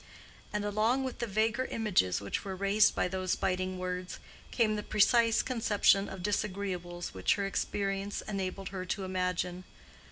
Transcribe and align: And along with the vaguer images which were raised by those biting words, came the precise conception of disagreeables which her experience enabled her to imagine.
And 0.51 0.65
along 0.65 1.03
with 1.03 1.19
the 1.19 1.27
vaguer 1.27 1.65
images 1.65 2.19
which 2.21 2.43
were 2.43 2.55
raised 2.55 2.95
by 2.95 3.07
those 3.07 3.35
biting 3.35 3.77
words, 3.77 4.17
came 4.49 4.75
the 4.75 4.81
precise 4.81 5.43
conception 5.43 6.09
of 6.09 6.23
disagreeables 6.23 7.13
which 7.13 7.35
her 7.35 7.45
experience 7.45 8.21
enabled 8.23 8.69
her 8.69 8.83
to 8.83 9.03
imagine. 9.03 9.63